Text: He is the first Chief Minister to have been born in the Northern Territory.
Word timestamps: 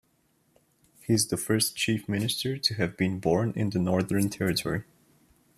He 1.03 1.13
is 1.13 1.27
the 1.27 1.37
first 1.37 1.75
Chief 1.75 2.09
Minister 2.09 2.57
to 2.57 2.73
have 2.73 2.97
been 2.97 3.19
born 3.19 3.53
in 3.55 3.69
the 3.69 3.77
Northern 3.77 4.31
Territory. 4.31 4.83